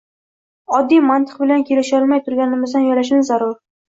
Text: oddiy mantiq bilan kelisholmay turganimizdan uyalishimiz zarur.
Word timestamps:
oddiy 0.77 1.01
mantiq 1.09 1.35
bilan 1.43 1.65
kelisholmay 1.67 2.21
turganimizdan 2.31 2.87
uyalishimiz 2.89 3.31
zarur. 3.33 3.53